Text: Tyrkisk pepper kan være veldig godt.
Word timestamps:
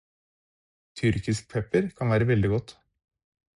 Tyrkisk 0.99 1.51
pepper 1.53 1.87
kan 1.99 2.11
være 2.15 2.27
veldig 2.33 2.49
godt. 2.57 2.77